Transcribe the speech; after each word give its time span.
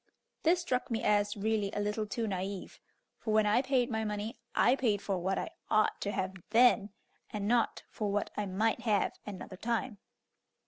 This 0.41 0.59
struck 0.61 0.89
me 0.89 1.03
as 1.03 1.37
really 1.37 1.71
a 1.73 1.79
little 1.79 2.07
too 2.07 2.25
naive, 2.25 2.79
for 3.19 3.31
when 3.35 3.45
I 3.45 3.61
paid 3.61 3.91
my 3.91 4.03
money 4.03 4.39
I 4.55 4.75
paid 4.75 4.99
for 4.99 5.19
what 5.19 5.37
I 5.37 5.51
ought 5.69 6.01
to 6.01 6.11
have 6.11 6.37
then, 6.49 6.89
and 7.29 7.47
not 7.47 7.83
for 7.91 8.11
what 8.11 8.31
I 8.35 8.47
might 8.47 8.79
have 8.79 9.13
another 9.27 9.57
time. 9.57 9.99